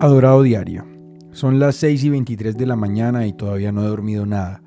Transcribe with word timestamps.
Adorado 0.00 0.44
diario. 0.44 0.86
Son 1.32 1.58
las 1.58 1.74
6 1.74 2.04
y 2.04 2.10
23 2.10 2.56
de 2.56 2.66
la 2.66 2.76
mañana 2.76 3.26
y 3.26 3.32
todavía 3.32 3.72
no 3.72 3.82
he 3.82 3.88
dormido 3.88 4.26
nada. 4.26 4.62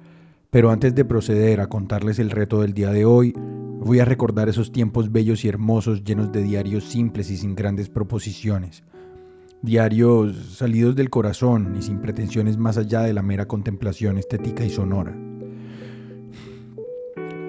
Pero 0.49 0.71
antes 0.71 0.93
de 0.93 1.05
proceder 1.05 1.61
a 1.61 1.67
contarles 1.67 2.19
el 2.19 2.31
reto 2.31 2.59
del 2.59 2.73
día 2.73 2.91
de 2.91 3.05
hoy, 3.05 3.33
voy 3.79 4.01
a 4.01 4.05
recordar 4.05 4.49
esos 4.49 4.73
tiempos 4.73 5.09
bellos 5.13 5.45
y 5.45 5.47
hermosos 5.47 6.03
llenos 6.03 6.33
de 6.33 6.43
diarios 6.43 6.83
simples 6.83 7.31
y 7.31 7.37
sin 7.37 7.55
grandes 7.55 7.87
proposiciones. 7.87 8.83
Diarios 9.61 10.57
salidos 10.57 10.97
del 10.97 11.09
corazón 11.09 11.77
y 11.79 11.81
sin 11.81 12.01
pretensiones 12.01 12.57
más 12.57 12.77
allá 12.77 12.99
de 13.03 13.13
la 13.13 13.21
mera 13.21 13.47
contemplación 13.47 14.17
estética 14.17 14.65
y 14.65 14.69
sonora. 14.69 15.15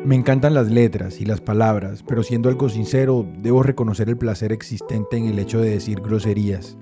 Me 0.04 0.14
encantan 0.14 0.54
las 0.54 0.70
letras 0.70 1.20
y 1.20 1.24
las 1.24 1.40
palabras, 1.40 2.04
pero 2.06 2.22
siendo 2.22 2.48
algo 2.48 2.68
sincero, 2.68 3.26
debo 3.38 3.64
reconocer 3.64 4.08
el 4.08 4.16
placer 4.16 4.52
existente 4.52 5.16
en 5.16 5.24
el 5.24 5.40
hecho 5.40 5.60
de 5.60 5.70
decir 5.70 6.00
groserías 6.00 6.78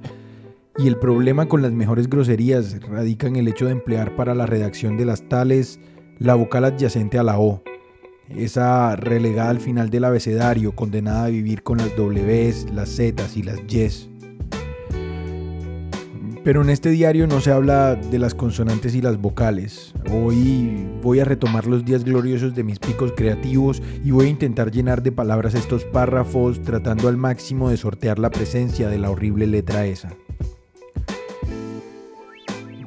y 0.83 0.87
el 0.87 0.97
problema 0.97 1.47
con 1.47 1.61
las 1.61 1.73
mejores 1.73 2.09
groserías 2.09 2.81
radica 2.89 3.27
en 3.27 3.37
el 3.37 3.49
hecho 3.49 3.67
de 3.67 3.73
emplear 3.73 4.17
para 4.17 4.35
la 4.35 4.47
redacción 4.47 4.97
de 4.97 5.05
las 5.05 5.29
tales 5.29 5.79
la 6.19 6.35
vocal 6.35 6.65
adyacente 6.65 7.19
a 7.19 7.23
la 7.23 7.39
O, 7.39 7.63
esa 8.31 8.97
relegada 8.97 9.51
al 9.51 9.61
final 9.61 9.91
del 9.91 10.05
abecedario, 10.05 10.75
condenada 10.75 11.25
a 11.25 11.29
vivir 11.29 11.63
con 11.63 11.77
las 11.79 11.95
Ws, 11.97 12.73
las 12.73 12.89
Zs 12.97 13.37
y 13.37 13.43
las 13.43 13.61
Ys. 13.69 14.09
Pero 16.45 16.63
en 16.63 16.71
este 16.71 16.89
diario 16.89 17.27
no 17.27 17.43
se 17.43 17.53
habla 17.53 17.95
de 17.97 18.19
las 18.19 18.35
consonantes 18.35 18.95
y 18.95 19.03
las 19.03 19.19
vocales. 19.19 19.93
Hoy 20.11 20.89
voy 21.03 21.21
a 21.21 21.27
retomar 21.27 21.67
los 21.67 21.85
días 21.85 22.05
gloriosos 22.05 22.55
de 22.55 22.65
mis 22.65 22.79
picos 22.79 23.13
creativos 23.15 23.83
y 24.03 24.13
voy 24.13 24.27
a 24.27 24.31
intentar 24.31 24.71
llenar 24.71 25.03
de 25.03 25.13
palabras 25.13 25.55
estos 25.55 25.85
párrafos 25.85 26.63
tratando 26.63 27.09
al 27.09 27.19
máximo 27.19 27.69
de 27.69 27.77
sortear 27.77 28.19
la 28.19 28.31
presencia 28.31 28.89
de 28.89 28.99
la 28.99 29.11
horrible 29.11 29.47
letra 29.47 29.85
esa. 29.85 30.17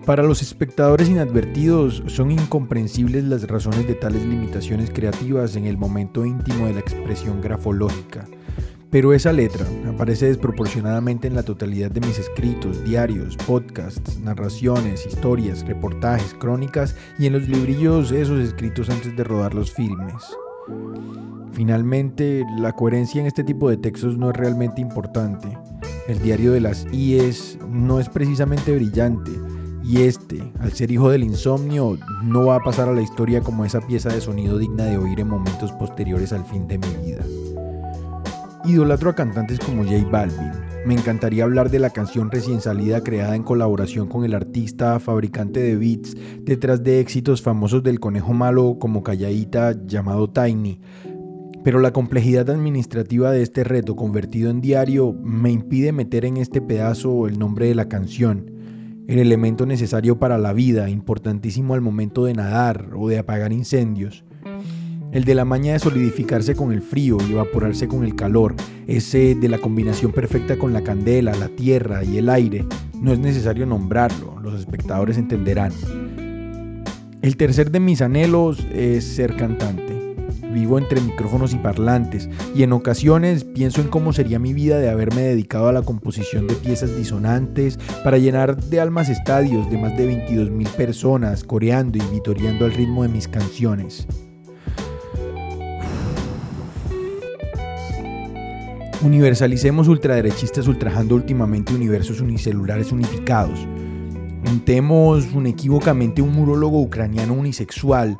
Para 0.05 0.23
los 0.23 0.41
espectadores 0.41 1.07
inadvertidos 1.07 2.03
son 2.07 2.31
incomprensibles 2.31 3.23
las 3.23 3.47
razones 3.47 3.87
de 3.87 3.95
tales 3.95 4.25
limitaciones 4.25 4.89
creativas 4.89 5.55
en 5.55 5.65
el 5.65 5.77
momento 5.77 6.25
íntimo 6.25 6.65
de 6.65 6.73
la 6.73 6.81
expresión 6.81 7.39
grafológica. 7.39 8.25
Pero 8.89 9.13
esa 9.13 9.31
letra 9.31 9.65
aparece 9.87 10.25
desproporcionadamente 10.25 11.27
en 11.27 11.35
la 11.35 11.43
totalidad 11.43 11.89
de 11.89 12.01
mis 12.01 12.19
escritos, 12.19 12.83
diarios, 12.83 13.37
podcasts, 13.37 14.19
narraciones, 14.19 15.05
historias, 15.05 15.65
reportajes, 15.65 16.33
crónicas 16.33 16.97
y 17.17 17.27
en 17.27 17.33
los 17.33 17.47
librillos 17.47 18.11
esos 18.11 18.41
escritos 18.41 18.89
antes 18.89 19.15
de 19.15 19.23
rodar 19.23 19.53
los 19.53 19.71
filmes. 19.71 20.21
Finalmente, 21.53 22.43
la 22.59 22.73
coherencia 22.73 23.21
en 23.21 23.27
este 23.27 23.45
tipo 23.45 23.69
de 23.69 23.77
textos 23.77 24.17
no 24.17 24.31
es 24.31 24.35
realmente 24.35 24.81
importante. 24.81 25.57
El 26.09 26.19
diario 26.21 26.51
de 26.51 26.59
las 26.59 26.85
IES 26.91 27.57
no 27.69 28.01
es 28.01 28.09
precisamente 28.09 28.75
brillante, 28.75 29.31
y 29.83 30.03
este, 30.03 30.41
al 30.59 30.71
ser 30.71 30.91
hijo 30.91 31.09
del 31.09 31.23
insomnio, 31.23 31.97
no 32.23 32.45
va 32.45 32.55
a 32.55 32.63
pasar 32.63 32.87
a 32.87 32.93
la 32.93 33.01
historia 33.01 33.41
como 33.41 33.65
esa 33.65 33.81
pieza 33.81 34.09
de 34.09 34.21
sonido 34.21 34.57
digna 34.57 34.85
de 34.85 34.97
oír 34.97 35.19
en 35.19 35.27
momentos 35.27 35.71
posteriores 35.73 36.31
al 36.31 36.45
fin 36.45 36.67
de 36.67 36.77
mi 36.77 36.87
vida. 37.05 37.23
Idolatro 38.65 39.09
a 39.09 39.15
cantantes 39.15 39.59
como 39.59 39.83
J 39.83 40.07
Balvin. 40.09 40.51
Me 40.85 40.93
encantaría 40.93 41.43
hablar 41.43 41.69
de 41.69 41.79
la 41.79 41.89
canción 41.89 42.31
recién 42.31 42.61
salida 42.61 43.03
creada 43.03 43.35
en 43.35 43.43
colaboración 43.43 44.07
con 44.07 44.23
el 44.23 44.33
artista 44.33 44.99
fabricante 44.99 45.61
de 45.61 45.75
beats 45.75 46.15
detrás 46.41 46.81
de 46.81 47.01
éxitos 47.01 47.41
famosos 47.41 47.83
del 47.83 47.99
conejo 47.99 48.33
malo 48.33 48.77
como 48.79 49.03
Calladita 49.03 49.75
llamado 49.85 50.29
Tiny. 50.29 50.79
Pero 51.63 51.79
la 51.79 51.91
complejidad 51.91 52.49
administrativa 52.49 53.31
de 53.31 53.41
este 53.41 53.65
reto 53.65 53.95
convertido 53.95 54.49
en 54.49 54.61
diario 54.61 55.13
me 55.13 55.51
impide 55.51 55.91
meter 55.91 56.23
en 56.23 56.37
este 56.37 56.61
pedazo 56.61 57.27
el 57.27 57.39
nombre 57.39 57.67
de 57.67 57.75
la 57.75 57.89
canción 57.89 58.52
el 59.07 59.19
elemento 59.19 59.65
necesario 59.65 60.17
para 60.17 60.37
la 60.37 60.53
vida, 60.53 60.89
importantísimo 60.89 61.73
al 61.73 61.81
momento 61.81 62.25
de 62.25 62.33
nadar 62.33 62.89
o 62.95 63.09
de 63.09 63.19
apagar 63.19 63.51
incendios. 63.51 64.23
El 65.11 65.25
de 65.25 65.35
la 65.35 65.45
maña 65.45 65.73
de 65.73 65.79
solidificarse 65.79 66.55
con 66.55 66.71
el 66.71 66.81
frío 66.81 67.17
y 67.27 67.33
evaporarse 67.33 67.87
con 67.87 68.03
el 68.03 68.15
calor, 68.15 68.55
ese 68.87 69.35
de 69.35 69.49
la 69.49 69.59
combinación 69.59 70.11
perfecta 70.11 70.57
con 70.57 70.73
la 70.73 70.81
candela, 70.81 71.35
la 71.35 71.49
tierra 71.49 72.03
y 72.03 72.17
el 72.17 72.29
aire. 72.29 72.65
No 72.99 73.13
es 73.13 73.19
necesario 73.19 73.65
nombrarlo, 73.65 74.39
los 74.41 74.59
espectadores 74.59 75.17
entenderán. 75.17 75.71
El 77.21 77.37
tercer 77.37 77.71
de 77.71 77.79
mis 77.79 78.01
anhelos 78.01 78.65
es 78.73 79.03
ser 79.03 79.35
cantante 79.35 79.92
vivo 80.53 80.77
entre 80.77 81.01
micrófonos 81.01 81.53
y 81.53 81.57
parlantes, 81.57 82.29
y 82.55 82.63
en 82.63 82.71
ocasiones 82.71 83.43
pienso 83.43 83.81
en 83.81 83.89
cómo 83.89 84.13
sería 84.13 84.39
mi 84.39 84.53
vida 84.53 84.77
de 84.77 84.89
haberme 84.89 85.21
dedicado 85.23 85.67
a 85.67 85.73
la 85.73 85.81
composición 85.81 86.47
de 86.47 86.55
piezas 86.55 86.95
disonantes 86.95 87.77
para 88.03 88.17
llenar 88.17 88.55
de 88.63 88.79
almas 88.79 89.09
estadios 89.09 89.69
de 89.69 89.77
más 89.77 89.97
de 89.97 90.05
22 90.05 90.51
mil 90.51 90.69
personas, 90.69 91.43
coreando 91.43 91.97
y 91.97 92.01
vitoreando 92.11 92.65
al 92.65 92.73
ritmo 92.73 93.03
de 93.03 93.09
mis 93.09 93.27
canciones. 93.27 94.07
Universalicemos 99.03 99.89
ultraderechistas 99.89 100.65
ultrajando 100.69 101.15
últimamente 101.15 101.75
universos 101.75 102.21
unicelulares 102.21 102.93
unificados. 102.93 103.67
Montemos 104.45 105.25
unequívocamente 105.33 106.21
un 106.21 106.31
murólogo 106.31 106.79
ucraniano 106.79 107.33
unisexual 107.33 108.17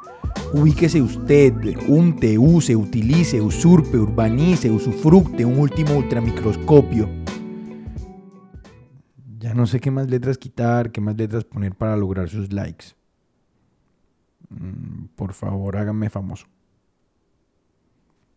Ubíquese 0.54 1.02
usted, 1.02 1.54
unte, 1.88 2.38
use, 2.38 2.76
utilice, 2.76 3.42
usurpe, 3.42 3.98
urbanice, 3.98 4.70
usufructe 4.70 5.44
un 5.44 5.58
último 5.58 5.96
ultramicroscopio. 5.98 7.10
Ya 9.40 9.54
no 9.54 9.66
sé 9.66 9.80
qué 9.80 9.90
más 9.92 10.10
letras 10.10 10.38
quitar, 10.38 10.92
qué 10.92 11.02
más 11.02 11.18
letras 11.18 11.44
poner 11.44 11.76
para 11.76 11.98
lograr 11.98 12.30
sus 12.30 12.54
likes. 12.54 12.96
Mm, 14.50 15.06
por 15.16 15.34
favor, 15.34 15.76
háganme 15.76 16.10
famoso. 16.10 16.46